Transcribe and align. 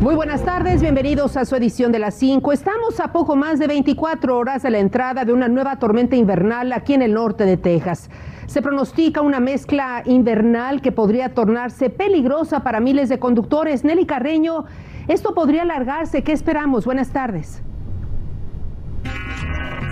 Muy 0.00 0.14
buenas 0.14 0.44
tardes, 0.44 0.80
bienvenidos 0.80 1.36
a 1.36 1.44
su 1.44 1.56
edición 1.56 1.90
de 1.90 1.98
las 1.98 2.14
5. 2.14 2.52
Estamos 2.52 3.00
a 3.00 3.10
poco 3.10 3.34
más 3.34 3.58
de 3.58 3.66
24 3.66 4.38
horas 4.38 4.62
de 4.62 4.70
la 4.70 4.78
entrada 4.78 5.24
de 5.24 5.32
una 5.32 5.48
nueva 5.48 5.80
tormenta 5.80 6.14
invernal 6.14 6.72
aquí 6.72 6.94
en 6.94 7.02
el 7.02 7.14
norte 7.14 7.44
de 7.44 7.56
Texas. 7.56 8.08
Se 8.46 8.62
pronostica 8.62 9.22
una 9.22 9.40
mezcla 9.40 10.04
invernal 10.06 10.82
que 10.82 10.92
podría 10.92 11.34
tornarse 11.34 11.90
peligrosa 11.90 12.62
para 12.62 12.78
miles 12.78 13.08
de 13.08 13.18
conductores. 13.18 13.82
Nelly 13.82 14.06
Carreño, 14.06 14.66
esto 15.08 15.34
podría 15.34 15.62
alargarse. 15.62 16.22
¿Qué 16.22 16.30
esperamos? 16.30 16.84
Buenas 16.84 17.10
tardes 17.10 17.60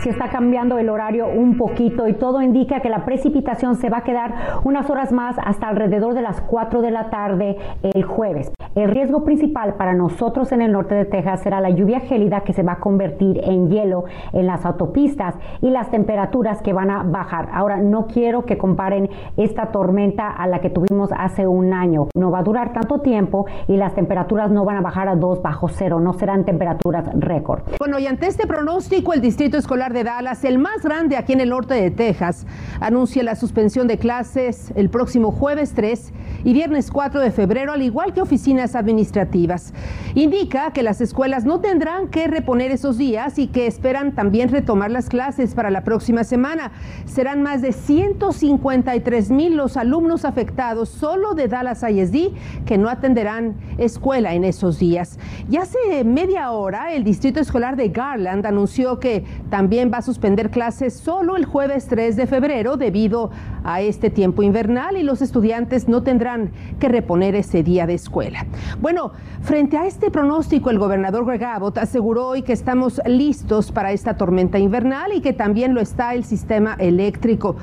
se 0.02 0.10
está 0.10 0.28
cambiando 0.28 0.78
el 0.78 0.88
horario 0.88 1.28
un 1.28 1.56
poquito 1.56 2.06
y 2.08 2.14
todo 2.14 2.42
indica 2.42 2.80
que 2.80 2.88
la 2.88 3.04
precipitación 3.04 3.76
se 3.76 3.88
va 3.88 3.98
a 3.98 4.04
quedar 4.04 4.34
unas 4.64 4.88
horas 4.90 5.12
más 5.12 5.36
hasta 5.44 5.68
alrededor 5.68 6.14
de 6.14 6.22
las 6.22 6.40
4 6.40 6.82
de 6.82 6.90
la 6.90 7.10
tarde 7.10 7.56
el 7.82 8.02
jueves. 8.04 8.52
El 8.74 8.90
riesgo 8.90 9.24
principal 9.24 9.74
para 9.74 9.94
nosotros 9.94 10.52
en 10.52 10.60
el 10.60 10.72
norte 10.72 10.94
de 10.94 11.06
Texas 11.06 11.40
será 11.40 11.60
la 11.60 11.70
lluvia 11.70 12.00
gélida 12.00 12.42
que 12.42 12.52
se 12.52 12.62
va 12.62 12.72
a 12.72 12.80
convertir 12.80 13.40
en 13.42 13.70
hielo 13.70 14.04
en 14.32 14.46
las 14.46 14.66
autopistas 14.66 15.34
y 15.62 15.70
las 15.70 15.90
temperaturas 15.90 16.60
que 16.60 16.74
van 16.74 16.90
a 16.90 17.02
bajar. 17.02 17.48
Ahora, 17.52 17.78
no 17.78 18.06
quiero 18.06 18.44
que 18.44 18.58
comparen 18.58 19.08
esta 19.38 19.66
tormenta 19.72 20.28
a 20.28 20.46
la 20.46 20.60
que 20.60 20.68
tuvimos 20.68 21.10
hace 21.16 21.46
un 21.46 21.72
año. 21.72 22.08
No 22.14 22.30
va 22.30 22.40
a 22.40 22.42
durar 22.42 22.72
tanto 22.72 23.00
tiempo 23.00 23.46
y 23.66 23.76
las 23.76 23.94
temperaturas 23.94 24.50
no 24.50 24.64
van 24.64 24.76
a 24.76 24.82
bajar 24.82 25.08
a 25.08 25.16
2 25.16 25.40
bajo 25.40 25.68
cero, 25.68 25.98
no 26.00 26.12
serán 26.12 26.44
temperaturas 26.44 27.08
récord. 27.14 27.62
Bueno, 27.78 27.98
y 27.98 28.06
ante 28.06 28.26
este 28.26 28.46
pronóstico, 28.46 29.14
el 29.14 29.20
Distrito 29.20 29.56
Escolar 29.56 29.85
de 29.92 30.04
Dallas, 30.04 30.44
el 30.44 30.58
más 30.58 30.82
grande 30.82 31.16
aquí 31.16 31.32
en 31.32 31.40
el 31.40 31.50
norte 31.50 31.74
de 31.74 31.90
Texas, 31.90 32.46
anuncia 32.80 33.22
la 33.22 33.36
suspensión 33.36 33.86
de 33.86 33.98
clases 33.98 34.72
el 34.74 34.90
próximo 34.90 35.30
jueves 35.30 35.72
3 35.74 36.12
y 36.44 36.52
viernes 36.52 36.90
4 36.90 37.20
de 37.20 37.30
febrero, 37.30 37.72
al 37.72 37.82
igual 37.82 38.12
que 38.12 38.20
oficinas 38.20 38.74
administrativas. 38.74 39.72
Indica 40.14 40.72
que 40.72 40.82
las 40.82 41.00
escuelas 41.00 41.44
no 41.44 41.60
tendrán 41.60 42.08
que 42.08 42.26
reponer 42.26 42.70
esos 42.70 42.98
días 42.98 43.38
y 43.38 43.48
que 43.48 43.66
esperan 43.66 44.14
también 44.14 44.48
retomar 44.48 44.90
las 44.90 45.08
clases 45.08 45.54
para 45.54 45.70
la 45.70 45.84
próxima 45.84 46.24
semana. 46.24 46.72
Serán 47.04 47.42
más 47.42 47.62
de 47.62 47.72
153 47.72 49.30
mil 49.30 49.56
los 49.56 49.76
alumnos 49.76 50.24
afectados 50.24 50.88
solo 50.88 51.34
de 51.34 51.48
Dallas 51.48 51.82
ISD 51.82 52.32
que 52.64 52.78
no 52.78 52.88
atenderán 52.88 53.56
escuela 53.78 54.34
en 54.34 54.44
esos 54.44 54.78
días. 54.78 55.18
Y 55.50 55.58
hace 55.58 56.04
media 56.04 56.50
hora 56.50 56.92
el 56.92 57.04
Distrito 57.04 57.40
Escolar 57.40 57.76
de 57.76 57.88
Garland 57.88 58.46
anunció 58.46 58.98
que 58.98 59.24
también 59.50 59.75
va 59.84 59.98
a 59.98 60.02
suspender 60.02 60.50
clases 60.50 60.94
solo 60.94 61.36
el 61.36 61.44
jueves 61.44 61.86
3 61.86 62.16
de 62.16 62.26
febrero 62.26 62.76
debido 62.76 63.30
a 63.62 63.82
este 63.82 64.08
tiempo 64.08 64.42
invernal 64.42 64.96
y 64.96 65.02
los 65.02 65.20
estudiantes 65.20 65.86
no 65.86 66.02
tendrán 66.02 66.50
que 66.80 66.88
reponer 66.88 67.34
ese 67.34 67.62
día 67.62 67.86
de 67.86 67.94
escuela. 67.94 68.46
Bueno, 68.80 69.12
frente 69.42 69.76
a 69.76 69.86
este 69.86 70.10
pronóstico, 70.10 70.70
el 70.70 70.78
gobernador 70.78 71.26
Greg 71.26 71.44
Abbott 71.44 71.78
aseguró 71.78 72.28
hoy 72.28 72.42
que 72.42 72.54
estamos 72.54 73.00
listos 73.04 73.70
para 73.70 73.92
esta 73.92 74.16
tormenta 74.16 74.58
invernal 74.58 75.12
y 75.12 75.20
que 75.20 75.34
también 75.34 75.74
lo 75.74 75.82
está 75.82 76.14
el 76.14 76.24
sistema 76.24 76.74
eléctrico. 76.78 77.56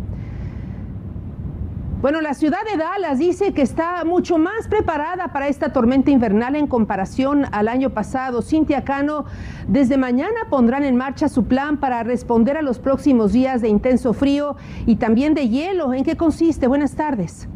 Bueno, 2.01 2.23
la 2.23 2.33
ciudad 2.33 2.61
de 2.65 2.79
Dallas 2.79 3.19
dice 3.19 3.53
que 3.53 3.61
está 3.61 4.05
mucho 4.07 4.39
más 4.39 4.69
preparada 4.69 5.35
para 5.35 5.49
esta 5.49 5.71
tormenta 5.71 6.11
invernal 6.11 6.57
en 6.57 6.67
comparación 6.67 7.45
al 7.53 7.69
año 7.69 7.91
pasado. 7.91 8.41
Cintia 8.41 8.85
Cano, 8.85 9.27
desde 9.69 9.99
mañana 9.99 10.47
pondrán 10.49 10.85
en 10.85 10.97
marcha 10.97 11.29
su 11.29 11.45
plan 11.45 11.77
para 11.77 12.03
responder 12.03 12.57
a 12.57 12.63
los 12.63 12.79
próximos 12.79 13.35
días 13.35 13.61
de 13.61 13.69
intenso 13.69 14.15
frío 14.15 14.57
y 14.87 14.97
también 14.97 15.35
de 15.35 15.51
hielo. 15.51 15.93
¿En 15.93 16.03
qué 16.03 16.17
consiste? 16.17 16.69
Buenas 16.69 16.95
tardes. 16.95 17.47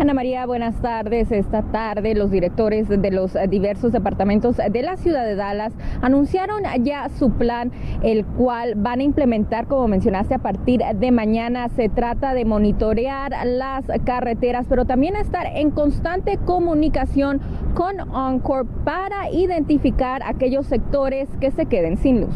Ana 0.00 0.14
María, 0.14 0.46
buenas 0.46 0.80
tardes. 0.80 1.30
Esta 1.30 1.62
tarde 1.62 2.14
los 2.14 2.30
directores 2.30 2.88
de 2.88 3.10
los 3.10 3.36
diversos 3.48 3.92
departamentos 3.92 4.56
de 4.56 4.82
la 4.82 4.96
ciudad 4.96 5.24
de 5.24 5.36
Dallas 5.36 5.72
anunciaron 6.00 6.62
ya 6.80 7.08
su 7.08 7.30
plan, 7.30 7.70
el 8.02 8.24
cual 8.24 8.74
van 8.76 9.00
a 9.00 9.02
implementar, 9.04 9.66
como 9.66 9.86
mencionaste, 9.88 10.34
a 10.34 10.38
partir 10.38 10.80
de 10.80 11.12
mañana. 11.12 11.68
Se 11.68 11.88
trata 11.88 12.34
de 12.34 12.44
monitorear 12.44 13.32
las 13.46 13.84
carreteras, 14.04 14.66
pero 14.68 14.86
también 14.86 15.14
estar 15.14 15.46
en 15.46 15.70
constante 15.70 16.38
comunicación 16.38 17.40
con 17.74 18.00
Encore 18.00 18.68
para 18.84 19.30
identificar 19.30 20.22
aquellos 20.24 20.66
sectores 20.66 21.28
que 21.40 21.50
se 21.52 21.66
queden 21.66 21.96
sin 21.96 22.22
luz. 22.22 22.34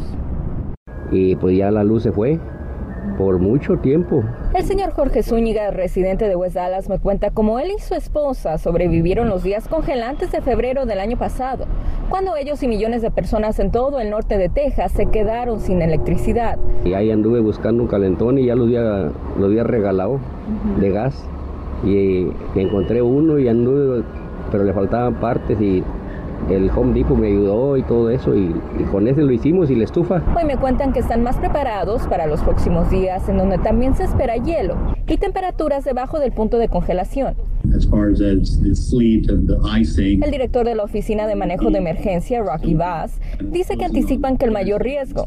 Y 1.10 1.36
pues 1.36 1.56
ya 1.56 1.70
la 1.70 1.84
luz 1.84 2.02
se 2.02 2.12
fue, 2.12 2.38
por 3.18 3.38
mucho 3.38 3.76
tiempo. 3.78 4.22
El 4.54 4.64
señor 4.64 4.92
Jorge 4.92 5.22
Zúñiga, 5.22 5.70
residente 5.70 6.28
de 6.28 6.36
West 6.36 6.56
Dallas, 6.56 6.88
me 6.88 6.98
cuenta 6.98 7.30
cómo 7.30 7.58
él 7.58 7.70
y 7.76 7.80
su 7.80 7.94
esposa 7.94 8.58
sobrevivieron 8.58 9.28
los 9.28 9.42
días 9.42 9.68
congelantes 9.68 10.32
de 10.32 10.40
febrero 10.40 10.86
del 10.86 11.00
año 11.00 11.16
pasado, 11.16 11.66
cuando 12.08 12.36
ellos 12.36 12.62
y 12.62 12.68
millones 12.68 13.02
de 13.02 13.10
personas 13.10 13.58
en 13.58 13.70
todo 13.70 14.00
el 14.00 14.10
norte 14.10 14.38
de 14.38 14.48
Texas 14.48 14.92
se 14.92 15.06
quedaron 15.06 15.60
sin 15.60 15.82
electricidad. 15.82 16.58
Y 16.84 16.94
ahí 16.94 17.10
anduve 17.10 17.40
buscando 17.40 17.82
un 17.82 17.88
calentón 17.88 18.38
y 18.38 18.46
ya 18.46 18.54
lo 18.54 18.64
había, 18.64 19.10
lo 19.38 19.46
había 19.46 19.64
regalado 19.64 20.20
de 20.80 20.90
gas. 20.90 21.24
Y 21.84 22.28
encontré 22.54 23.02
uno 23.02 23.38
y 23.38 23.48
anduve, 23.48 24.02
pero 24.50 24.64
le 24.64 24.72
faltaban 24.72 25.14
partes 25.20 25.60
y 25.60 25.84
el 26.50 26.70
Home 26.70 26.94
Depot 26.94 27.16
me 27.16 27.28
ayudó 27.28 27.76
y 27.76 27.82
todo 27.82 28.10
eso 28.10 28.34
y, 28.36 28.54
con 28.90 29.08
ese 29.08 29.22
lo 29.22 29.32
hicimos 29.32 29.70
y 29.70 29.74
la 29.74 29.84
estufa. 29.84 30.22
Hoy 30.36 30.44
me 30.44 30.56
cuentan 30.56 30.92
que 30.92 31.00
están 31.00 31.22
más 31.22 31.36
preparados 31.36 32.06
para 32.06 32.26
los 32.26 32.42
próximos 32.42 32.90
días 32.90 33.28
en 33.28 33.38
donde 33.38 33.58
también 33.58 33.94
se 33.94 34.04
espera 34.04 34.36
hielo 34.36 34.76
y 35.06 35.16
temperaturas 35.16 35.84
debajo 35.84 36.20
del 36.20 36.32
punto 36.32 36.58
de 36.58 36.68
congelación. 36.68 37.34
El 40.22 40.30
director 40.30 40.64
de 40.64 40.74
la 40.74 40.84
Oficina 40.84 41.26
de 41.26 41.34
Manejo 41.34 41.70
de 41.70 41.78
Emergencia, 41.78 42.42
Rocky 42.42 42.74
Bass, 42.74 43.18
dice 43.40 43.76
que 43.76 43.84
anticipan 43.84 44.36
que 44.36 44.44
el 44.44 44.52
mayor 44.52 44.82
riesgo 44.82 45.26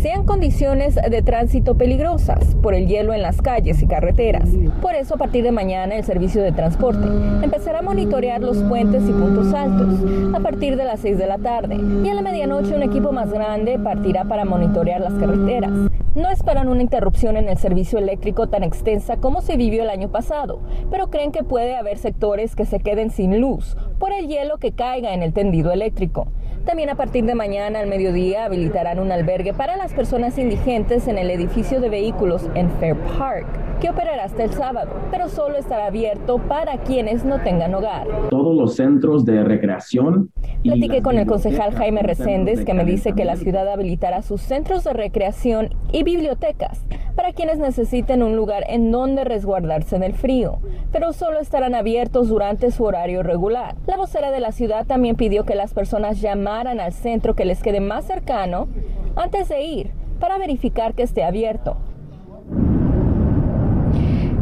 sean 0.00 0.24
condiciones 0.24 0.94
de 0.94 1.22
tránsito 1.22 1.76
peligrosas 1.76 2.54
por 2.62 2.74
el 2.74 2.86
hielo 2.86 3.12
en 3.12 3.20
las 3.20 3.42
calles 3.42 3.82
y 3.82 3.86
carreteras. 3.86 4.48
Por 4.80 4.94
eso, 4.94 5.14
a 5.14 5.18
partir 5.18 5.44
de 5.44 5.52
mañana, 5.52 5.94
el 5.94 6.04
servicio 6.04 6.42
de 6.42 6.52
transporte 6.52 7.06
empezará 7.42 7.80
a 7.80 7.82
monitorear 7.82 8.40
los 8.40 8.56
puentes 8.62 9.02
y 9.06 9.12
puntos 9.12 9.52
altos 9.52 10.00
a 10.34 10.40
partir 10.40 10.76
de 10.76 10.84
las 10.84 11.00
6 11.00 11.18
de 11.18 11.26
la 11.26 11.36
tarde. 11.36 11.78
Y 12.02 12.08
a 12.08 12.14
la 12.14 12.22
medianoche, 12.22 12.74
un 12.74 12.82
equipo 12.82 13.12
más 13.12 13.30
grande 13.30 13.78
partirá 13.78 14.24
para 14.24 14.46
monitorear 14.46 15.02
las 15.02 15.12
carreteras. 15.12 15.72
No 16.14 16.30
esperan 16.30 16.68
una 16.68 16.82
interrupción 16.82 17.36
en 17.36 17.48
el 17.48 17.58
servicio 17.58 17.98
eléctrico 17.98 18.48
tan 18.48 18.64
extensa 18.64 19.18
como 19.18 19.42
se 19.42 19.56
vivió 19.56 19.82
el 19.82 19.90
año 19.90 20.08
pasado, 20.08 20.60
pero 20.90 21.10
creen 21.10 21.30
que 21.30 21.44
puede 21.44 21.76
haber 21.76 21.98
sectores 21.98 22.56
que 22.56 22.64
se 22.64 22.80
queden 22.80 23.10
sin 23.10 23.40
luz 23.40 23.76
por 23.98 24.12
el 24.12 24.28
hielo 24.28 24.56
que 24.56 24.72
caiga 24.72 25.12
en 25.12 25.22
el 25.22 25.32
tendido 25.34 25.70
eléctrico. 25.70 26.26
También 26.64 26.90
a 26.90 26.94
partir 26.94 27.24
de 27.24 27.34
mañana 27.34 27.80
al 27.80 27.88
mediodía 27.88 28.44
habilitarán 28.44 28.98
un 28.98 29.10
albergue 29.10 29.54
para 29.54 29.76
las 29.76 29.94
personas 29.94 30.36
indigentes 30.38 31.08
en 31.08 31.16
el 31.16 31.30
edificio 31.30 31.80
de 31.80 31.88
vehículos 31.88 32.48
en 32.54 32.70
Fair 32.72 32.96
Park, 33.18 33.46
que 33.80 33.88
operará 33.88 34.24
hasta 34.24 34.44
el 34.44 34.52
sábado, 34.52 34.92
pero 35.10 35.28
solo 35.28 35.56
estará 35.56 35.86
abierto 35.86 36.38
para 36.38 36.76
quienes 36.78 37.24
no 37.24 37.40
tengan 37.40 37.74
hogar. 37.74 38.06
Todos 38.28 38.54
los 38.54 38.76
centros 38.76 39.24
de 39.24 39.42
recreación. 39.42 40.30
Platiqué 40.62 41.00
con 41.00 41.16
el 41.16 41.26
concejal 41.26 41.74
Jaime 41.74 42.02
Reséndez, 42.02 42.64
que 42.64 42.74
me 42.74 42.84
dice 42.84 43.14
que 43.14 43.24
la 43.24 43.36
ciudad 43.36 43.66
habilitará 43.66 44.20
sus 44.20 44.42
centros 44.42 44.84
de 44.84 44.92
recreación 44.92 45.70
y 45.92 46.02
bibliotecas 46.02 46.84
para 47.14 47.32
quienes 47.32 47.58
necesiten 47.58 48.22
un 48.22 48.36
lugar 48.36 48.64
en 48.68 48.90
donde 48.90 49.24
resguardarse 49.24 49.98
del 49.98 50.14
frío, 50.14 50.58
pero 50.92 51.12
solo 51.12 51.40
estarán 51.40 51.74
abiertos 51.74 52.28
durante 52.28 52.70
su 52.70 52.84
horario 52.84 53.22
regular. 53.22 53.76
La 53.86 53.96
vocera 53.96 54.30
de 54.30 54.40
la 54.40 54.52
ciudad 54.52 54.86
también 54.86 55.16
pidió 55.16 55.44
que 55.44 55.54
las 55.54 55.74
personas 55.74 56.20
llamaran 56.20 56.80
al 56.80 56.92
centro 56.92 57.34
que 57.34 57.44
les 57.44 57.62
quede 57.62 57.80
más 57.80 58.04
cercano 58.04 58.68
antes 59.16 59.48
de 59.48 59.62
ir 59.62 59.90
para 60.18 60.38
verificar 60.38 60.94
que 60.94 61.02
esté 61.02 61.24
abierto. 61.24 61.76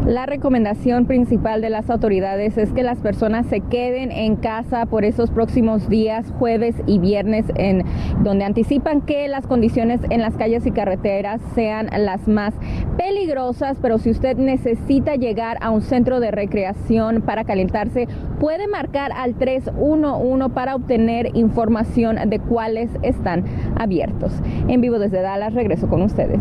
La 0.08 0.24
recomendación 0.24 1.04
principal 1.04 1.60
de 1.60 1.68
las 1.68 1.90
autoridades 1.90 2.56
es 2.56 2.72
que 2.72 2.82
las 2.82 2.98
personas 2.98 3.44
se 3.44 3.60
queden 3.60 4.10
en 4.10 4.36
casa 4.36 4.86
por 4.86 5.04
esos 5.04 5.30
próximos 5.30 5.90
días, 5.90 6.32
jueves 6.38 6.76
y 6.86 6.98
viernes, 6.98 7.44
en 7.56 7.84
donde 8.24 8.46
anticipan 8.46 9.02
que 9.02 9.28
las 9.28 9.46
condiciones 9.46 10.00
en 10.08 10.22
las 10.22 10.34
calles 10.34 10.64
y 10.64 10.70
carreteras 10.70 11.42
sean 11.54 11.90
las 11.94 12.26
más 12.26 12.54
peligrosas, 12.96 13.76
pero 13.82 13.98
si 13.98 14.08
usted 14.08 14.38
necesita 14.38 15.16
llegar 15.16 15.58
a 15.60 15.70
un 15.70 15.82
centro 15.82 16.20
de 16.20 16.30
recreación 16.30 17.20
para 17.20 17.44
calentarse, 17.44 18.08
puede 18.40 18.66
marcar 18.66 19.12
al 19.12 19.34
311 19.34 20.48
para 20.54 20.74
obtener 20.74 21.36
información 21.36 22.16
de 22.30 22.38
cuáles 22.38 22.88
están 23.02 23.44
abiertos. 23.78 24.32
En 24.68 24.80
vivo 24.80 24.98
desde 24.98 25.20
Dallas, 25.20 25.52
regreso 25.52 25.86
con 25.86 26.00
ustedes. 26.00 26.40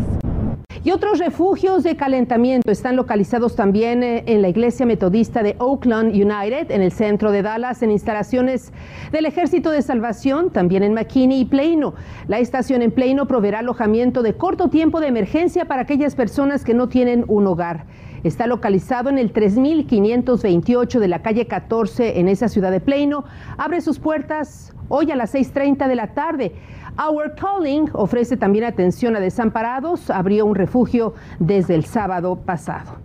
Y 0.88 0.90
otros 0.90 1.18
refugios 1.18 1.82
de 1.82 1.96
calentamiento 1.96 2.70
están 2.70 2.96
localizados 2.96 3.54
también 3.54 4.02
eh, 4.02 4.22
en 4.24 4.40
la 4.40 4.48
iglesia 4.48 4.86
metodista 4.86 5.42
de 5.42 5.54
Oakland 5.58 6.14
United, 6.14 6.70
en 6.70 6.80
el 6.80 6.92
centro 6.92 7.30
de 7.30 7.42
Dallas, 7.42 7.82
en 7.82 7.90
instalaciones 7.90 8.72
del 9.12 9.26
Ejército 9.26 9.70
de 9.70 9.82
Salvación, 9.82 10.50
también 10.50 10.82
en 10.82 10.94
McKinney 10.94 11.40
y 11.40 11.44
Plano. 11.44 11.92
La 12.26 12.38
estación 12.38 12.80
en 12.80 12.90
Plano 12.90 13.28
proveerá 13.28 13.58
alojamiento 13.58 14.22
de 14.22 14.38
corto 14.38 14.70
tiempo 14.70 14.98
de 14.98 15.08
emergencia 15.08 15.66
para 15.66 15.82
aquellas 15.82 16.14
personas 16.14 16.64
que 16.64 16.72
no 16.72 16.88
tienen 16.88 17.26
un 17.28 17.46
hogar. 17.46 17.84
Está 18.24 18.46
localizado 18.46 19.10
en 19.10 19.18
el 19.18 19.30
3528 19.30 21.00
de 21.00 21.08
la 21.08 21.20
calle 21.20 21.46
14 21.46 22.18
en 22.18 22.28
esa 22.28 22.48
ciudad 22.48 22.70
de 22.70 22.80
Plano. 22.80 23.24
Abre 23.58 23.82
sus 23.82 23.98
puertas 23.98 24.72
hoy 24.88 25.10
a 25.10 25.16
las 25.16 25.34
6.30 25.34 25.86
de 25.86 25.94
la 25.94 26.14
tarde. 26.14 26.52
Our 26.98 27.36
Calling 27.36 27.88
ofrece 27.92 28.36
también 28.36 28.64
atención 28.64 29.14
a 29.14 29.20
desamparados. 29.20 30.10
Abrió 30.10 30.44
un 30.46 30.56
refugio 30.56 31.14
desde 31.38 31.76
el 31.76 31.84
sábado 31.84 32.36
pasado. 32.36 32.96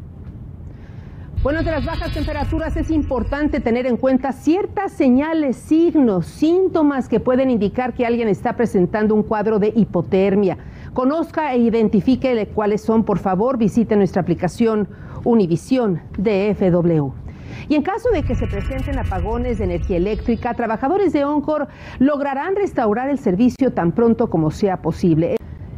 Bueno, 1.44 1.62
de 1.62 1.72
las 1.72 1.86
bajas 1.86 2.14
temperaturas 2.14 2.76
es 2.78 2.90
importante 2.90 3.60
tener 3.60 3.86
en 3.86 3.98
cuenta 3.98 4.32
ciertas 4.32 4.94
señales, 4.94 5.58
signos, 5.58 6.26
síntomas 6.26 7.10
que 7.10 7.20
pueden 7.20 7.52
indicar 7.52 7.94
que 7.94 8.06
alguien 8.06 8.30
está 8.30 8.56
presentando 8.56 9.14
un 9.14 9.24
cuadro 9.24 9.60
de 9.60 9.74
hipotermia. 9.76 10.58
Conozca 10.94 11.54
e 11.54 11.58
identifique 11.58 12.48
cuáles 12.56 12.82
son, 12.82 13.04
por 13.04 13.20
favor, 13.20 13.58
visite 13.58 13.96
nuestra 13.96 14.22
aplicación 14.22 14.88
Univisión 15.26 16.02
DFW. 16.18 17.23
Y 17.68 17.76
en 17.76 17.84
caso 17.84 18.10
de 18.12 18.24
que 18.24 18.36
se 18.36 18.48
presenten 18.48 19.00
apagones 19.00 19.58
de 19.58 19.66
energía 19.66 19.98
eléctrica, 19.98 20.54
trabajadores 20.54 21.14
de 21.14 21.26
Oncor 21.26 21.68
lograrán 22.00 22.56
restaurar 22.56 23.10
el 23.10 23.18
servicio 23.18 23.72
tan 23.74 23.92
pronto 23.92 24.30
como 24.30 24.52
sea 24.52 24.82
posible. 24.82 25.36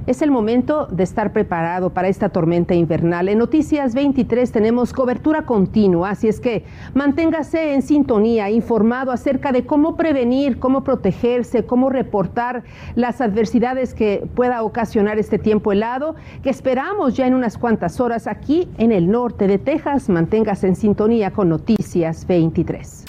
Es 0.08 0.22
el 0.22 0.30
momento 0.30 0.86
de 0.86 1.04
estar 1.04 1.34
preparado 1.34 1.90
para 1.90 2.08
esta 2.08 2.30
tormenta 2.30 2.76
invernal. 2.76 3.28
En 3.28 3.40
Noticias 3.40 3.96
23 3.96 4.52
tenemos 4.52 4.94
cobertura 4.94 5.48
continua, 5.48 6.12
así 6.12 6.28
es 6.28 6.40
que 6.40 6.64
manténgase 6.94 7.74
en 7.74 7.82
sintonía, 7.82 8.52
informado 8.52 9.12
acerca 9.12 9.52
de 9.52 9.66
cómo 9.66 9.96
prevenir, 9.98 10.60
cómo 10.60 10.84
protegerse, 10.84 11.66
cómo 11.66 11.90
reportar 11.90 12.64
las 12.94 13.20
adversidades 13.20 13.96
que 13.96 14.28
pueda 14.36 14.62
ocasionar 14.62 15.18
este 15.18 15.40
tiempo 15.40 15.72
helado, 15.72 16.16
que 16.44 16.52
esperamos 16.52 17.16
ya 17.16 17.26
en 17.26 17.34
unas 17.34 17.58
cuantas 17.58 18.00
horas 18.00 18.28
aquí 18.28 18.70
en 18.78 18.92
el 18.92 19.10
norte 19.10 19.48
de 19.48 19.58
Texas. 19.58 20.08
Manténgase 20.10 20.68
en 20.68 20.76
sintonía 20.76 21.32
con 21.32 21.50
Noticias 21.50 22.28
23. 22.28 23.06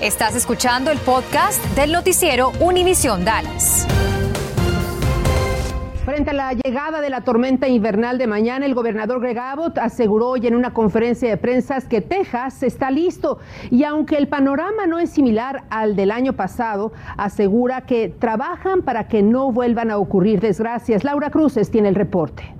Estás 0.00 0.36
escuchando 0.36 0.92
el 0.92 0.98
podcast 0.98 1.64
del 1.74 1.90
noticiero 1.90 2.52
Univisión 2.60 3.24
Dallas. 3.24 3.88
Frente 6.06 6.30
a 6.30 6.34
la 6.34 6.52
llegada 6.52 7.00
de 7.00 7.10
la 7.10 7.22
tormenta 7.22 7.66
invernal 7.66 8.16
de 8.16 8.28
mañana, 8.28 8.64
el 8.64 8.76
gobernador 8.76 9.20
Greg 9.20 9.40
Abbott 9.40 9.76
aseguró 9.76 10.28
hoy 10.28 10.46
en 10.46 10.54
una 10.54 10.72
conferencia 10.72 11.28
de 11.28 11.36
prensa 11.36 11.80
que 11.80 12.00
Texas 12.00 12.62
está 12.62 12.92
listo 12.92 13.40
y 13.72 13.82
aunque 13.82 14.16
el 14.16 14.28
panorama 14.28 14.86
no 14.86 15.00
es 15.00 15.10
similar 15.10 15.64
al 15.68 15.96
del 15.96 16.12
año 16.12 16.34
pasado, 16.34 16.92
asegura 17.16 17.80
que 17.80 18.08
trabajan 18.08 18.82
para 18.82 19.08
que 19.08 19.24
no 19.24 19.50
vuelvan 19.50 19.90
a 19.90 19.98
ocurrir 19.98 20.38
desgracias. 20.38 21.02
Laura 21.02 21.28
Cruces 21.30 21.72
tiene 21.72 21.88
el 21.88 21.96
reporte. 21.96 22.54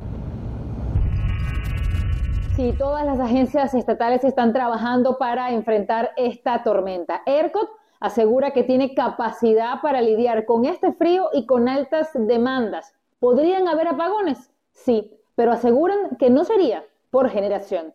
Sí, 2.57 2.75
todas 2.77 3.07
las 3.07 3.21
agencias 3.21 3.75
estatales 3.75 4.25
están 4.25 4.53
trabajando 4.53 5.19
para 5.19 5.53
enfrentar 5.53 6.11
esta 6.17 6.65
tormenta. 6.65 7.23
ERCOT 7.25 7.69
asegura 8.01 8.51
que 8.51 8.65
tiene 8.65 8.93
capacidad 8.93 9.81
para 9.83 10.01
lidiar 10.01 10.47
con 10.47 10.65
este 10.65 10.93
frío 10.95 11.29
y 11.33 11.47
con 11.47 11.69
altas 11.69 12.11
demandas. 12.13 12.96
¿Podrían 13.19 13.67
haber 13.67 13.89
apagones? 13.89 14.51
Sí, 14.73 15.11
pero 15.37 15.53
aseguran 15.53 16.17
que 16.19 16.29
no 16.29 16.45
sería 16.45 16.85
por 17.11 17.31
generación. 17.31 17.95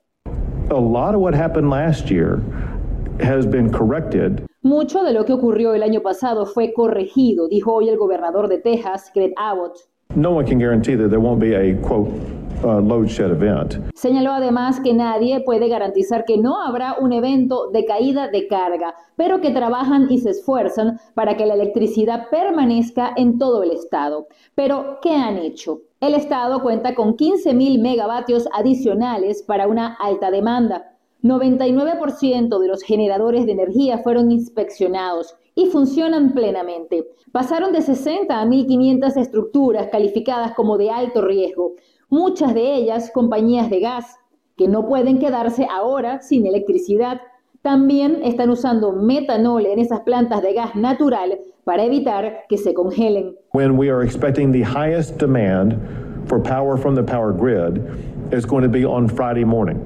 Mucho 4.63 5.03
de 5.03 5.13
lo 5.13 5.25
que 5.25 5.33
ocurrió 5.33 5.75
el 5.75 5.83
año 5.83 6.01
pasado 6.01 6.47
fue 6.47 6.73
corregido, 6.73 7.47
dijo 7.47 7.71
hoy 7.71 7.89
el 7.89 7.97
gobernador 7.97 8.47
de 8.47 8.57
Texas, 8.57 9.11
Greg 9.13 9.33
Abbott. 9.37 9.77
No 10.15 10.31
one 10.31 10.47
can 10.47 10.57
guarantee 10.57 10.95
that 10.95 11.09
there 11.09 11.19
won't 11.19 11.39
be 11.39 11.53
a 11.55 11.79
quote. 11.81 12.09
Señaló 13.95 14.33
además 14.33 14.79
que 14.79 14.93
nadie 14.93 15.41
puede 15.41 15.67
garantizar 15.67 16.25
que 16.25 16.37
no 16.37 16.61
habrá 16.61 16.95
un 16.99 17.11
evento 17.11 17.71
de 17.71 17.85
caída 17.85 18.27
de 18.27 18.47
carga, 18.47 18.93
pero 19.15 19.41
que 19.41 19.49
trabajan 19.49 20.05
y 20.11 20.19
se 20.19 20.29
esfuerzan 20.29 20.99
para 21.15 21.35
que 21.37 21.47
la 21.47 21.55
electricidad 21.55 22.29
permanezca 22.29 23.13
en 23.15 23.39
todo 23.39 23.63
el 23.63 23.71
estado. 23.71 24.27
Pero, 24.53 24.99
¿qué 25.01 25.15
han 25.15 25.37
hecho? 25.37 25.81
El 25.99 26.13
estado 26.13 26.61
cuenta 26.61 26.93
con 26.93 27.17
15.000 27.17 27.81
megavatios 27.81 28.47
adicionales 28.53 29.41
para 29.41 29.67
una 29.67 29.95
alta 29.99 30.29
demanda. 30.29 30.97
99% 31.23 32.59
de 32.59 32.67
los 32.67 32.83
generadores 32.83 33.45
de 33.45 33.53
energía 33.53 33.99
fueron 33.99 34.31
inspeccionados 34.31 35.35
y 35.55 35.67
funcionan 35.67 36.33
plenamente. 36.33 37.07
Pasaron 37.31 37.71
de 37.71 37.81
60 37.81 38.39
a 38.39 38.45
1.500 38.45 39.17
estructuras 39.17 39.87
calificadas 39.91 40.53
como 40.53 40.77
de 40.77 40.89
alto 40.89 41.21
riesgo, 41.21 41.73
muchas 42.11 42.53
de 42.53 42.75
ellas 42.75 43.09
compañías 43.11 43.69
de 43.69 43.79
gas, 43.79 44.19
que 44.57 44.67
no 44.67 44.87
pueden 44.87 45.17
quedarse 45.17 45.65
ahora 45.71 46.21
sin 46.21 46.45
electricidad. 46.45 47.21
También 47.63 48.19
están 48.23 48.49
usando 48.49 48.91
metanol 48.91 49.65
en 49.65 49.79
esas 49.79 50.01
plantas 50.01 50.41
de 50.41 50.53
gas 50.53 50.75
natural 50.75 51.39
para 51.63 51.83
evitar 51.83 52.43
que 52.49 52.57
se 52.57 52.73
congelen. 52.73 53.35
When 53.53 53.77
we 53.77 53.89
are 53.89 54.03
expecting 54.03 54.51
the 54.51 54.63
highest 54.63 55.17
demand 55.17 55.75
for 56.27 56.39
power 56.39 56.77
from 56.77 56.95
the 56.95 57.03
power 57.03 57.31
grid 57.31 57.81
is 58.31 58.45
going 58.45 58.63
to 58.63 58.69
be 58.69 58.85
on 58.85 59.07
Friday 59.07 59.45
morning. 59.45 59.79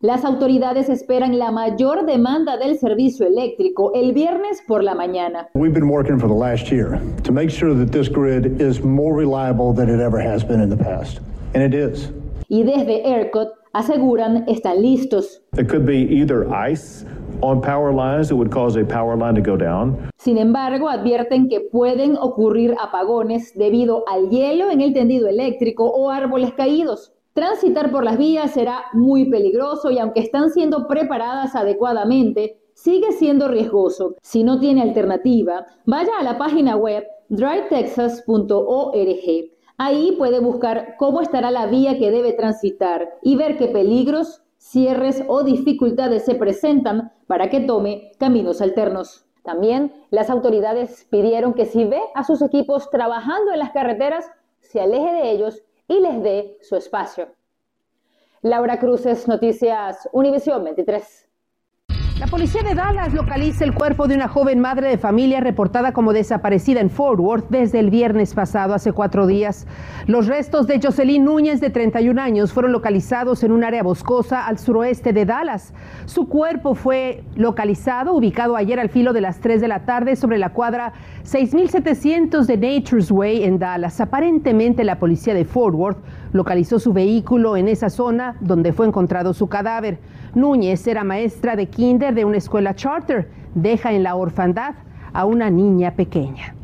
Las 0.00 0.24
autoridades 0.24 0.90
esperan 0.90 1.38
la 1.38 1.50
mayor 1.50 2.04
demanda 2.04 2.58
del 2.58 2.78
servicio 2.78 3.26
eléctrico 3.26 3.90
el 3.94 4.12
viernes 4.12 4.62
por 4.68 4.84
la 4.84 4.94
mañana. 4.94 5.48
We've 5.54 5.72
been 5.72 5.88
working 5.88 6.20
for 6.20 6.28
the 6.28 6.34
last 6.34 6.70
year 6.70 7.00
to 7.24 7.32
make 7.32 7.50
sure 7.50 7.74
that 7.74 7.90
this 7.90 8.08
grid 8.08 8.60
is 8.60 8.82
more 8.82 9.16
reliable 9.16 9.72
than 9.72 9.88
it 9.88 10.00
ever 10.00 10.20
has 10.20 10.44
been 10.44 10.60
in 10.60 10.68
the 10.68 10.76
past. 10.76 11.20
And 11.54 11.62
it 11.62 11.74
is. 11.74 12.12
Y 12.48 12.62
desde 12.62 13.08
ERCOT 13.08 13.52
aseguran 13.72 14.44
están 14.48 14.82
listos. 14.82 15.42
It 15.56 15.68
could 15.68 15.86
be 15.86 15.96
either 15.96 16.46
ice 16.52 17.06
on 17.40 17.60
power 17.60 17.92
lines 17.92 18.28
that 18.28 18.36
would 18.36 18.50
cause 18.50 18.76
a 18.76 18.84
power 18.84 19.16
line 19.16 19.34
to 19.34 19.40
go 19.40 19.56
down. 19.56 20.10
Sin 20.18 20.38
embargo, 20.38 20.88
advierten 20.88 21.48
que 21.48 21.60
pueden 21.60 22.16
ocurrir 22.16 22.74
apagones 22.80 23.54
debido 23.54 24.04
al 24.08 24.30
hielo 24.30 24.70
en 24.70 24.80
el 24.80 24.92
tendido 24.92 25.28
eléctrico 25.28 25.84
o 25.84 26.10
árboles 26.10 26.52
caídos. 26.54 27.12
Transitar 27.34 27.90
por 27.90 28.04
las 28.04 28.16
vías 28.16 28.52
será 28.52 28.84
muy 28.92 29.28
peligroso 29.28 29.90
y 29.90 29.98
aunque 29.98 30.20
están 30.20 30.50
siendo 30.50 30.86
preparadas 30.86 31.56
adecuadamente, 31.56 32.60
sigue 32.74 33.12
siendo 33.12 33.48
riesgoso. 33.48 34.14
Si 34.22 34.44
no 34.44 34.60
tiene 34.60 34.82
alternativa, 34.82 35.66
vaya 35.84 36.12
a 36.18 36.22
la 36.22 36.38
página 36.38 36.76
web 36.76 37.04
drivetexas.org. 37.28 39.53
Ahí 39.76 40.12
puede 40.12 40.38
buscar 40.38 40.96
cómo 40.98 41.20
estará 41.20 41.50
la 41.50 41.66
vía 41.66 41.98
que 41.98 42.10
debe 42.10 42.32
transitar 42.32 43.18
y 43.22 43.34
ver 43.36 43.56
qué 43.56 43.66
peligros, 43.66 44.42
cierres 44.56 45.24
o 45.26 45.42
dificultades 45.42 46.24
se 46.24 46.36
presentan 46.36 47.12
para 47.26 47.50
que 47.50 47.60
tome 47.60 48.12
caminos 48.18 48.62
alternos. 48.62 49.26
También 49.42 49.92
las 50.10 50.30
autoridades 50.30 51.06
pidieron 51.10 51.54
que 51.54 51.66
si 51.66 51.84
ve 51.84 52.00
a 52.14 52.24
sus 52.24 52.40
equipos 52.40 52.88
trabajando 52.88 53.52
en 53.52 53.58
las 53.58 53.72
carreteras, 53.72 54.30
se 54.60 54.80
aleje 54.80 55.12
de 55.12 55.30
ellos 55.32 55.62
y 55.88 56.00
les 56.00 56.22
dé 56.22 56.58
su 56.62 56.76
espacio. 56.76 57.28
Laura 58.42 58.78
Cruces, 58.78 59.26
Noticias 59.26 60.08
Univisión 60.12 60.64
23. 60.64 61.28
La 62.18 62.28
policía 62.28 62.62
de 62.62 62.76
Dallas 62.76 63.12
localiza 63.12 63.64
el 63.64 63.74
cuerpo 63.74 64.06
de 64.06 64.14
una 64.14 64.28
joven 64.28 64.60
madre 64.60 64.88
de 64.88 64.98
familia 64.98 65.40
reportada 65.40 65.92
como 65.92 66.12
desaparecida 66.12 66.80
en 66.80 66.88
Fort 66.88 67.18
Worth 67.18 67.46
desde 67.48 67.80
el 67.80 67.90
viernes 67.90 68.34
pasado, 68.34 68.72
hace 68.72 68.92
cuatro 68.92 69.26
días. 69.26 69.66
Los 70.06 70.28
restos 70.28 70.68
de 70.68 70.80
Jocelyn 70.80 71.24
Núñez, 71.24 71.60
de 71.60 71.70
31 71.70 72.22
años, 72.22 72.52
fueron 72.52 72.70
localizados 72.70 73.42
en 73.42 73.50
un 73.50 73.64
área 73.64 73.82
boscosa 73.82 74.46
al 74.46 74.58
suroeste 74.58 75.12
de 75.12 75.24
Dallas. 75.24 75.74
Su 76.04 76.28
cuerpo 76.28 76.76
fue 76.76 77.24
localizado, 77.34 78.14
ubicado 78.14 78.54
ayer 78.54 78.78
al 78.78 78.90
filo 78.90 79.12
de 79.12 79.20
las 79.20 79.40
3 79.40 79.60
de 79.60 79.68
la 79.68 79.84
tarde 79.84 80.14
sobre 80.14 80.38
la 80.38 80.50
cuadra 80.50 80.92
6700 81.24 82.46
de 82.46 82.56
Nature's 82.56 83.10
Way 83.10 83.42
en 83.42 83.58
Dallas. 83.58 84.00
Aparentemente 84.00 84.84
la 84.84 85.00
policía 85.00 85.34
de 85.34 85.44
Fort 85.44 85.74
Worth 85.74 85.98
localizó 86.32 86.78
su 86.78 86.92
vehículo 86.92 87.56
en 87.56 87.66
esa 87.66 87.88
zona 87.90 88.36
donde 88.40 88.72
fue 88.72 88.86
encontrado 88.86 89.34
su 89.34 89.48
cadáver. 89.48 89.98
Núñez 90.34 90.86
era 90.86 91.04
maestra 91.04 91.54
de 91.54 91.66
kinder 91.66 92.03
de 92.12 92.24
una 92.24 92.38
escuela 92.38 92.74
charter. 92.74 93.30
Deja 93.54 93.92
en 93.92 94.02
la 94.02 94.16
orfandad 94.16 94.74
a 95.12 95.24
una 95.24 95.50
niña 95.50 95.92
pequeña. 95.92 96.54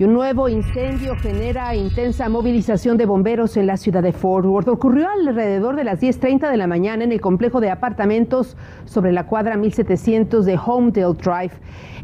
Y 0.00 0.04
un 0.04 0.14
nuevo 0.14 0.48
incendio 0.48 1.14
genera 1.16 1.74
intensa 1.74 2.30
movilización 2.30 2.96
de 2.96 3.04
bomberos 3.04 3.58
en 3.58 3.66
la 3.66 3.76
ciudad 3.76 4.02
de 4.02 4.12
Fort 4.12 4.46
Worth. 4.46 4.68
Ocurrió 4.68 5.06
alrededor 5.10 5.76
de 5.76 5.84
las 5.84 6.00
10.30 6.00 6.50
de 6.50 6.56
la 6.56 6.66
mañana 6.66 7.04
en 7.04 7.12
el 7.12 7.20
complejo 7.20 7.60
de 7.60 7.70
apartamentos 7.70 8.56
sobre 8.86 9.12
la 9.12 9.26
cuadra 9.26 9.58
1700 9.58 10.46
de 10.46 10.58
Homedale 10.58 11.14
Drive, 11.22 11.52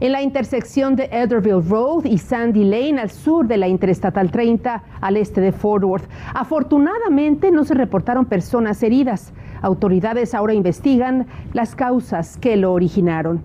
en 0.01 0.13
la 0.13 0.21
intersección 0.21 0.95
de 0.95 1.05
Elderville 1.05 1.63
Road 1.67 2.05
y 2.05 2.19
Sandy 2.19 2.65
Lane 2.65 3.01
al 3.01 3.09
sur 3.09 3.47
de 3.47 3.57
la 3.57 3.67
Interestatal 3.67 4.31
30 4.31 4.83
al 5.01 5.17
este 5.17 5.41
de 5.41 5.53
Fort 5.53 5.83
Worth. 5.83 6.05
Afortunadamente 6.35 7.51
no 7.51 7.65
se 7.65 7.73
reportaron 7.73 8.27
personas 8.27 8.83
heridas. 8.83 9.33
Autoridades 9.63 10.35
ahora 10.35 10.55
investigan 10.55 11.27
las 11.53 11.75
causas 11.75 12.37
que 12.37 12.57
lo 12.57 12.73
originaron. 12.73 13.43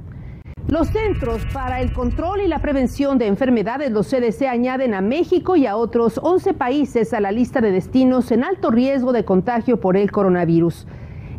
Los 0.68 0.88
Centros 0.88 1.46
para 1.52 1.82
el 1.82 1.92
Control 1.92 2.42
y 2.42 2.48
la 2.48 2.60
Prevención 2.60 3.18
de 3.18 3.28
Enfermedades, 3.28 3.92
los 3.92 4.10
CDC, 4.10 4.44
añaden 4.48 4.94
a 4.94 5.02
México 5.02 5.56
y 5.56 5.66
a 5.66 5.76
otros 5.76 6.20
11 6.24 6.54
países 6.54 7.14
a 7.14 7.20
la 7.20 7.32
lista 7.32 7.60
de 7.60 7.72
destinos 7.72 8.32
en 8.32 8.44
alto 8.44 8.72
riesgo 8.72 9.12
de 9.12 9.26
contagio 9.26 9.82
por 9.82 9.98
el 9.98 10.12
coronavirus. 10.12 10.88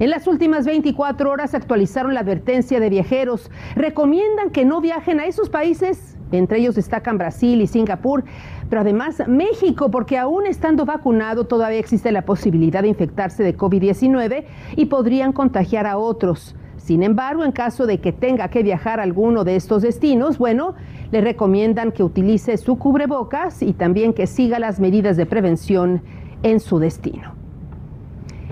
En 0.00 0.10
las 0.10 0.26
últimas 0.26 0.66
24 0.66 1.30
horas 1.30 1.54
actualizaron 1.54 2.12
la 2.12 2.20
advertencia 2.20 2.80
de 2.80 2.90
viajeros. 2.90 3.50
Recomiendan 3.76 4.50
que 4.50 4.64
no 4.64 4.80
viajen 4.80 5.20
a 5.20 5.26
esos 5.26 5.48
países, 5.48 6.11
entre 6.32 6.58
ellos 6.58 6.74
destacan 6.74 7.18
Brasil 7.18 7.60
y 7.60 7.66
Singapur, 7.66 8.24
pero 8.68 8.80
además 8.80 9.22
México, 9.26 9.90
porque 9.90 10.18
aún 10.18 10.46
estando 10.46 10.84
vacunado 10.84 11.44
todavía 11.44 11.78
existe 11.78 12.10
la 12.12 12.24
posibilidad 12.24 12.82
de 12.82 12.88
infectarse 12.88 13.42
de 13.42 13.56
COVID-19 13.56 14.44
y 14.76 14.86
podrían 14.86 15.32
contagiar 15.32 15.86
a 15.86 15.98
otros. 15.98 16.56
Sin 16.76 17.02
embargo, 17.02 17.44
en 17.44 17.52
caso 17.52 17.86
de 17.86 18.00
que 18.00 18.12
tenga 18.12 18.48
que 18.48 18.62
viajar 18.62 18.98
a 18.98 19.04
alguno 19.04 19.44
de 19.44 19.54
estos 19.54 19.82
destinos, 19.82 20.38
bueno, 20.38 20.74
le 21.12 21.20
recomiendan 21.20 21.92
que 21.92 22.02
utilice 22.02 22.56
su 22.56 22.76
cubrebocas 22.76 23.62
y 23.62 23.72
también 23.72 24.12
que 24.12 24.26
siga 24.26 24.58
las 24.58 24.80
medidas 24.80 25.16
de 25.16 25.26
prevención 25.26 26.02
en 26.42 26.58
su 26.58 26.80
destino. 26.80 27.41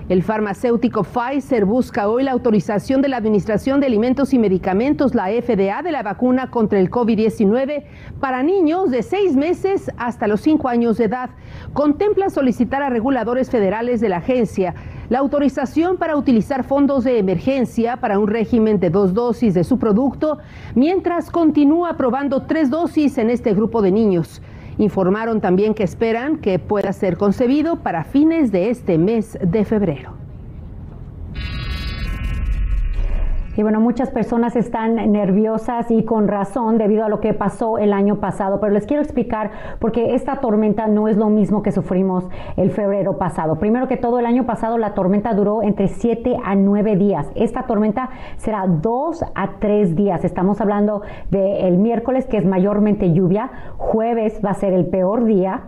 El 0.09 0.23
farmacéutico 0.23 1.03
Pfizer 1.03 1.65
busca 1.65 2.09
hoy 2.09 2.23
la 2.23 2.31
autorización 2.31 3.01
de 3.01 3.07
la 3.07 3.17
Administración 3.17 3.79
de 3.79 3.85
Alimentos 3.85 4.33
y 4.33 4.39
Medicamentos, 4.39 5.15
la 5.15 5.27
FDA, 5.27 5.81
de 5.83 5.91
la 5.91 6.03
vacuna 6.03 6.49
contra 6.49 6.79
el 6.79 6.89
COVID-19 6.89 7.83
para 8.19 8.43
niños 8.43 8.91
de 8.91 9.03
seis 9.03 9.35
meses 9.35 9.91
hasta 9.97 10.27
los 10.27 10.41
cinco 10.41 10.67
años 10.67 10.97
de 10.97 11.05
edad. 11.05 11.29
Contempla 11.73 12.29
solicitar 12.29 12.81
a 12.83 12.89
reguladores 12.89 13.49
federales 13.49 14.01
de 14.01 14.09
la 14.09 14.17
agencia 14.17 14.73
la 15.09 15.19
autorización 15.19 15.97
para 15.97 16.15
utilizar 16.15 16.63
fondos 16.63 17.03
de 17.03 17.19
emergencia 17.19 17.97
para 17.97 18.17
un 18.17 18.29
régimen 18.29 18.79
de 18.79 18.89
dos 18.89 19.13
dosis 19.13 19.53
de 19.53 19.65
su 19.65 19.77
producto, 19.77 20.37
mientras 20.73 21.29
continúa 21.29 21.89
aprobando 21.89 22.43
tres 22.43 22.69
dosis 22.69 23.17
en 23.17 23.29
este 23.29 23.53
grupo 23.53 23.81
de 23.81 23.91
niños. 23.91 24.41
Informaron 24.81 25.41
también 25.41 25.75
que 25.75 25.83
esperan 25.83 26.37
que 26.37 26.57
pueda 26.57 26.91
ser 26.91 27.15
concebido 27.15 27.83
para 27.83 28.03
fines 28.03 28.51
de 28.51 28.71
este 28.71 28.97
mes 28.97 29.37
de 29.39 29.63
febrero. 29.63 30.13
Y 33.57 33.63
bueno, 33.63 33.81
muchas 33.81 34.09
personas 34.11 34.55
están 34.55 34.95
nerviosas 35.11 35.91
y 35.91 36.05
con 36.05 36.29
razón 36.29 36.77
debido 36.77 37.03
a 37.03 37.09
lo 37.09 37.19
que 37.19 37.33
pasó 37.33 37.77
el 37.77 37.91
año 37.91 38.21
pasado, 38.21 38.61
pero 38.61 38.71
les 38.71 38.85
quiero 38.85 39.03
explicar 39.03 39.51
porque 39.79 40.15
esta 40.15 40.37
tormenta 40.37 40.87
no 40.87 41.09
es 41.09 41.17
lo 41.17 41.29
mismo 41.29 41.61
que 41.61 41.73
sufrimos 41.73 42.29
el 42.55 42.71
febrero 42.71 43.17
pasado. 43.17 43.59
Primero 43.59 43.89
que 43.89 43.97
todo, 43.97 44.19
el 44.19 44.25
año 44.25 44.45
pasado 44.45 44.77
la 44.77 44.93
tormenta 44.93 45.33
duró 45.33 45.63
entre 45.63 45.89
7 45.89 46.37
a 46.43 46.55
9 46.55 46.95
días. 46.95 47.29
Esta 47.35 47.63
tormenta 47.63 48.09
será 48.37 48.65
2 48.67 49.25
a 49.35 49.59
3 49.59 49.97
días. 49.97 50.23
Estamos 50.23 50.61
hablando 50.61 51.01
del 51.29 51.77
miércoles, 51.77 52.27
que 52.27 52.37
es 52.37 52.45
mayormente 52.45 53.11
lluvia, 53.11 53.51
jueves 53.77 54.39
va 54.43 54.51
a 54.51 54.55
ser 54.55 54.73
el 54.73 54.85
peor 54.85 55.25
día, 55.25 55.63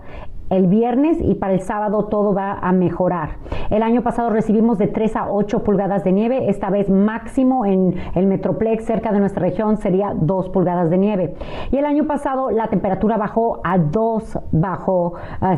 el 0.49 0.67
viernes 0.67 1.17
y 1.21 1.35
para 1.35 1.53
el 1.53 1.61
sábado 1.61 2.05
todo 2.05 2.33
va 2.33 2.53
a 2.53 2.71
mejorar. 2.71 3.37
El 3.69 3.81
año 3.81 4.03
pasado 4.03 4.29
recibimos 4.29 4.77
de 4.77 4.87
3 4.87 5.15
a 5.15 5.31
8 5.31 5.63
pulgadas 5.63 6.03
de 6.03 6.11
nieve, 6.11 6.49
esta 6.49 6.69
vez 6.69 6.89
máximo 6.89 7.65
en 7.65 7.95
el 8.13 8.27
Metroplex 8.27 8.85
cerca 8.85 9.11
de 9.11 9.19
nuestra 9.19 9.41
región 9.41 9.77
sería 9.77 10.13
2 10.15 10.49
pulgadas 10.49 10.89
de 10.89 10.97
nieve. 10.97 11.35
Y 11.71 11.77
el 11.77 11.85
año 11.85 12.05
pasado 12.05 12.51
la 12.51 12.67
temperatura 12.67 13.17
bajó 13.17 13.61
a 13.63 13.77
2 13.77 14.39
bajo 14.51 15.13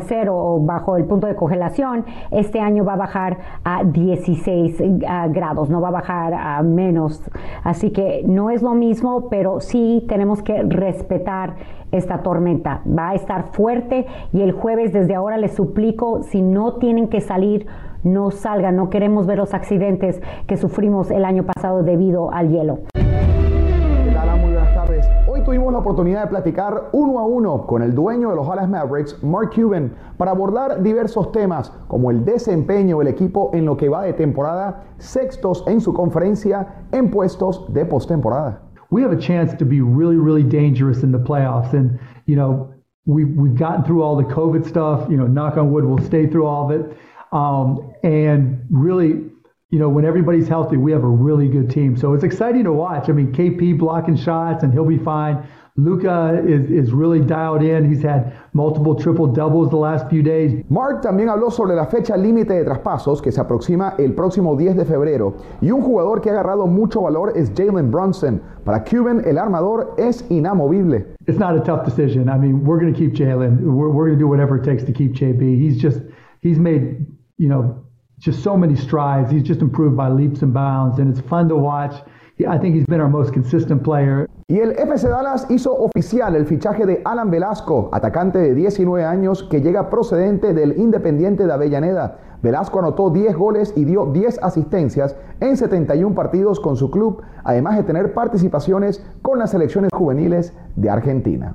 0 0.06 0.34
o 0.34 0.60
bajo 0.60 0.96
el 0.96 1.04
punto 1.04 1.26
de 1.26 1.34
congelación. 1.34 2.04
Este 2.30 2.60
año 2.60 2.84
va 2.84 2.94
a 2.94 2.96
bajar 2.96 3.38
a 3.64 3.84
16 3.84 4.82
grados, 5.30 5.68
no 5.68 5.80
va 5.80 5.88
a 5.88 5.92
bajar 5.92 6.34
a 6.34 6.62
menos. 6.62 7.22
Así 7.64 7.90
que 7.90 8.22
no 8.26 8.50
es 8.50 8.62
lo 8.62 8.72
mismo, 8.72 9.28
pero 9.28 9.60
sí 9.60 10.04
tenemos 10.08 10.42
que 10.42 10.62
respetar 10.62 11.54
esta 11.92 12.18
tormenta. 12.18 12.82
Va 12.86 13.10
a 13.10 13.14
estar 13.14 13.52
fuerte 13.52 14.06
y 14.32 14.42
el 14.42 14.52
jueves 14.52 14.75
desde 14.76 15.14
ahora 15.14 15.38
les 15.38 15.54
suplico, 15.54 16.22
si 16.22 16.42
no 16.42 16.74
tienen 16.74 17.08
que 17.08 17.20
salir, 17.20 17.66
no 18.04 18.30
salgan. 18.30 18.76
No 18.76 18.90
queremos 18.90 19.26
ver 19.26 19.38
los 19.38 19.54
accidentes 19.54 20.20
que 20.46 20.56
sufrimos 20.56 21.10
el 21.10 21.24
año 21.24 21.44
pasado 21.44 21.82
debido 21.82 22.32
al 22.32 22.50
hielo. 22.50 22.80
Muy 22.94 24.52
buenas 24.52 24.74
tardes. 24.74 25.08
Hoy 25.26 25.40
tuvimos 25.42 25.72
la 25.72 25.78
oportunidad 25.78 26.24
de 26.24 26.28
platicar 26.28 26.90
uno 26.92 27.18
a 27.18 27.26
uno 27.26 27.66
con 27.66 27.82
el 27.82 27.94
dueño 27.94 28.30
de 28.30 28.36
los 28.36 28.46
Dallas 28.46 28.68
Mavericks, 28.68 29.22
Mark 29.24 29.50
Cuban, 29.54 29.94
para 30.18 30.32
abordar 30.32 30.82
diversos 30.82 31.32
temas 31.32 31.72
como 31.88 32.10
el 32.10 32.24
desempeño 32.24 32.98
del 32.98 33.08
equipo 33.08 33.50
en 33.54 33.64
lo 33.64 33.76
que 33.76 33.88
va 33.88 34.02
de 34.02 34.12
temporada, 34.12 34.84
sextos 34.98 35.64
en 35.66 35.80
su 35.80 35.94
conferencia 35.94 36.84
en 36.92 37.10
puestos 37.10 37.72
de 37.72 37.86
postemporada. 37.86 38.60
we 38.90 39.02
have 39.02 39.12
a 39.12 39.20
chance 39.20 39.52
to 39.54 39.64
be 39.64 39.80
really, 39.80 40.16
really 40.16 40.42
dangerous 40.42 41.02
in 41.02 41.12
the 41.12 41.18
playoffs. 41.18 41.72
And, 41.72 41.98
you 42.26 42.36
know, 42.36 42.72
we've, 43.06 43.28
we've 43.28 43.54
gotten 43.54 43.84
through 43.84 44.02
all 44.02 44.16
the 44.16 44.24
COVID 44.24 44.68
stuff, 44.68 45.08
you 45.08 45.16
know, 45.16 45.26
knock 45.26 45.56
on 45.56 45.72
wood, 45.72 45.84
we'll 45.84 46.04
stay 46.04 46.26
through 46.26 46.46
all 46.46 46.70
of 46.70 46.80
it. 46.80 46.98
Um, 47.32 47.94
and 48.02 48.66
really, 48.70 49.30
you 49.70 49.78
know, 49.78 49.88
when 49.88 50.04
everybody's 50.04 50.48
healthy, 50.48 50.76
we 50.76 50.92
have 50.92 51.04
a 51.04 51.08
really 51.08 51.48
good 51.48 51.70
team. 51.70 51.96
So 51.96 52.12
it's 52.12 52.24
exciting 52.24 52.64
to 52.64 52.72
watch. 52.72 53.08
I 53.08 53.12
mean, 53.12 53.32
KP 53.32 53.78
blocking 53.78 54.16
shots 54.16 54.62
and 54.62 54.72
he'll 54.72 54.84
be 54.84 54.98
fine. 54.98 55.46
Luca 55.76 56.42
is, 56.46 56.70
is 56.70 56.92
really 56.92 57.20
dialed 57.20 57.62
in. 57.62 57.84
He's 57.84 58.02
had 58.02 58.32
multiple 58.54 58.94
triple 58.94 59.26
doubles 59.26 59.70
the 59.70 59.76
last 59.76 60.08
few 60.08 60.22
days. 60.22 60.64
Mark 60.70 61.02
también 61.02 61.28
habló 61.28 61.50
sobre 61.50 61.74
la 61.74 61.86
fecha 61.86 62.16
límite 62.16 62.54
de 62.54 62.64
traspasos 62.64 63.20
que 63.20 63.30
se 63.30 63.40
aproxima 63.40 63.94
el 63.98 64.14
próximo 64.14 64.56
10 64.56 64.76
de 64.76 64.84
febrero. 64.84 65.36
Y 65.60 65.70
un 65.70 65.82
jugador 65.82 66.22
que 66.22 66.30
ha 66.30 66.32
agarrado 66.32 66.66
mucho 66.66 67.02
valor 67.02 67.32
es 67.36 67.52
Jalen 67.54 67.90
Brunson. 67.90 68.40
Para 68.64 68.84
Cuban, 68.84 69.22
el 69.26 69.36
armador 69.38 69.94
es 69.98 70.24
inamovible. 70.30 71.14
It's 71.26 71.38
not 71.38 71.56
a 71.56 71.60
tough 71.62 71.84
decision. 71.84 72.28
I 72.28 72.38
mean, 72.38 72.64
we're 72.64 72.80
going 72.80 72.92
to 72.92 72.98
keep 72.98 73.12
Jalen. 73.12 73.60
We're, 73.60 73.90
we're 73.90 74.06
going 74.06 74.18
to 74.18 74.18
do 74.18 74.28
whatever 74.28 74.56
it 74.56 74.64
takes 74.64 74.82
to 74.84 74.92
keep 74.92 75.12
JB. 75.12 75.60
He's 75.60 75.80
just, 75.80 76.00
he's 76.40 76.58
made, 76.58 77.06
you 77.36 77.48
know, 77.48 77.85
just 78.18 78.42
so 78.42 78.56
many 78.56 78.76
strides. 78.76 79.30
He's 79.30 79.42
just 79.42 79.60
improved 79.60 79.96
by 79.96 80.08
leaps 80.08 80.42
and 80.42 80.52
bounds, 80.52 80.98
and 80.98 81.10
it's 81.10 81.20
fun 81.28 81.48
to 81.48 81.56
watch. 81.56 81.94
I 82.38 82.58
think 82.58 82.74
he's 82.74 82.84
been 82.86 83.00
our 83.00 83.08
most 83.08 83.32
consistent 83.32 83.82
player. 83.82 84.28
Y 84.48 84.60
el 84.60 84.72
FC 84.72 85.08
Dallas 85.08 85.46
hizo 85.48 85.74
oficial 85.74 86.36
el 86.36 86.46
fichaje 86.46 86.84
de 86.84 87.00
Alan 87.04 87.30
Velasco, 87.30 87.88
atacante 87.92 88.38
de 88.38 88.54
19 88.54 89.04
años 89.04 89.42
que 89.50 89.60
llega 89.60 89.88
procedente 89.88 90.52
del 90.52 90.78
Independiente 90.78 91.46
de 91.46 91.52
Avellaneda. 91.52 92.18
Velasco 92.42 92.78
anotó 92.78 93.10
10 93.10 93.34
goles 93.36 93.72
y 93.74 93.84
dio 93.84 94.06
10 94.06 94.42
asistencias 94.42 95.16
en 95.40 95.56
71 95.56 96.14
partidos 96.14 96.60
con 96.60 96.76
su 96.76 96.90
club, 96.90 97.22
además 97.42 97.76
de 97.76 97.84
tener 97.84 98.12
participaciones 98.12 99.04
con 99.22 99.38
las 99.38 99.50
selecciones 99.50 99.90
juveniles 99.92 100.52
de 100.76 100.90
Argentina. 100.90 101.54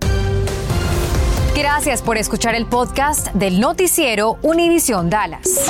Gracias 1.55 2.01
por 2.01 2.17
escuchar 2.17 2.55
el 2.55 2.65
podcast 2.65 3.31
del 3.33 3.61
noticiero 3.61 4.37
Univisión 4.41 5.09
Dallas. 5.09 5.69